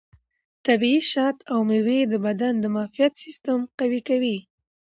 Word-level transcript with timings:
طبیعي 0.65 1.01
شات 1.11 1.37
او 1.51 1.59
مېوې 1.69 1.99
د 2.07 2.13
بدن 2.25 2.53
د 2.59 2.65
معافیت 2.75 3.13
سیستم 3.23 3.59
قوي 3.79 4.01
کوي. 4.09 4.37